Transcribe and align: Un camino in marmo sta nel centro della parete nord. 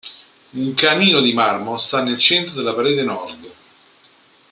Un 0.53 0.73
camino 0.73 1.19
in 1.19 1.35
marmo 1.35 1.77
sta 1.77 2.01
nel 2.01 2.17
centro 2.17 2.55
della 2.55 2.73
parete 2.73 3.03
nord. 3.03 3.53